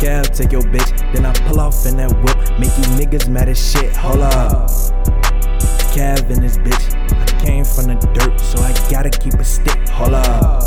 [0.00, 1.12] Cal, take your bitch.
[1.12, 3.94] Then I pull off in that whip, make you niggas mad as shit.
[3.96, 4.70] Hold up.
[5.92, 6.94] Cav in this bitch.
[7.10, 9.88] I came from the dirt, so I gotta keep a stick.
[9.88, 10.62] Hold up.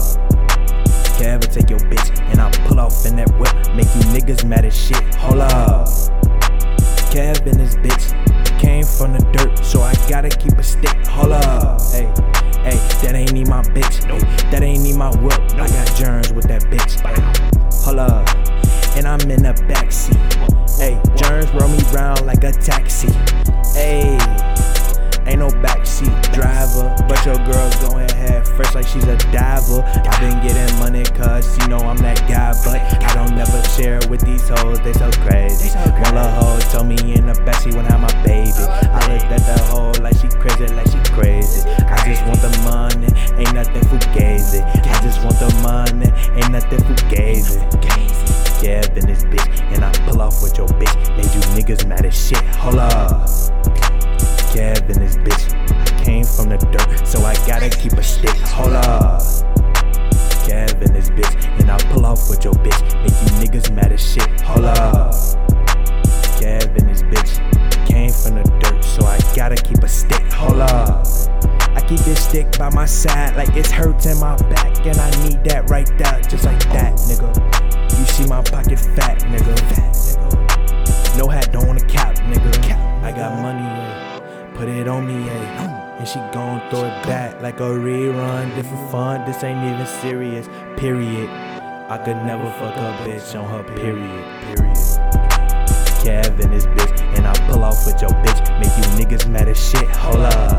[1.16, 2.20] Cav, take your bitch.
[2.32, 5.02] And I pull off in that whip, make you niggas mad as shit.
[5.16, 5.88] Hold up.
[7.14, 8.12] Cav in this bitch.
[8.60, 10.96] Came from the dirt, so I gotta keep a stick.
[11.08, 11.82] Hold up.
[11.94, 12.06] Hey,
[12.64, 14.06] hey, that ain't even my bitch.
[14.08, 14.20] No
[15.02, 15.42] my whip.
[15.58, 17.02] I got germs with that bitch.
[17.82, 18.30] Hold up.
[18.96, 20.14] And I'm in the backseat.
[20.78, 23.10] Hey, germs roll me round like a taxi.
[23.74, 24.14] Hey,
[25.26, 29.82] ain't no backseat driver, but your girl's going head first like she's a diver.
[29.82, 34.00] i been getting money cause you know I'm that guy, but I don't never share
[34.08, 35.74] with these hoes, they so crazy.
[36.06, 38.54] One little hoe told me in the backseat when I had my baby.
[38.70, 39.51] I looked at the
[44.02, 44.62] fugazi.
[44.64, 47.60] I just want the money, ain't nothing fugazi.
[48.62, 51.18] Kev in this bitch, and I pull off with your bitch.
[51.18, 52.44] Made you niggas mad as shit.
[52.56, 53.28] Hold up.
[54.54, 55.44] Kev in this bitch.
[55.70, 58.36] I came from the dirt, so I gotta keep a stick.
[58.54, 59.22] Hold up.
[60.46, 62.82] Kev in this bitch, and I pull off with your bitch.
[63.02, 64.42] Make you niggas mad as shit.
[64.42, 65.14] Hold up.
[66.38, 67.88] Kev in this bitch.
[67.88, 70.22] Came from the dirt, so I gotta keep a stick.
[70.34, 71.21] Hold up.
[71.92, 75.70] Keep this stick by my side like it's hurting my back, and I need that
[75.70, 77.36] right there, just like that, nigga.
[78.00, 79.60] You see my pocket fat, nigga.
[79.60, 81.18] Fat, nigga.
[81.18, 83.04] No hat, don't wanna cap, nigga.
[83.04, 84.54] I got money, yeah.
[84.56, 85.98] Put it on me, yeah.
[85.98, 88.56] And she gon' throw it back like a rerun.
[88.56, 90.48] Different fun, this ain't even serious,
[90.78, 91.30] period.
[91.90, 94.78] I could never fuck a bitch on her period, period.
[96.00, 98.40] Kev and this bitch, and I pull off with your bitch.
[98.62, 100.51] Make you niggas mad as shit, hold up.